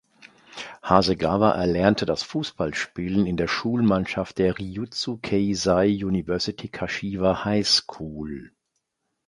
Hasegawa 0.81 1.51
erlernte 1.51 2.07
das 2.07 2.23
Fußballspielen 2.23 3.27
in 3.27 3.37
der 3.37 3.47
Schulmannschaft 3.47 4.39
der 4.39 4.57
"Ryutsu 4.57 5.19
Keizai 5.21 5.89
University 6.03 6.69
Kashiwa 6.69 7.45
High 7.45 7.67
School". 7.67 8.51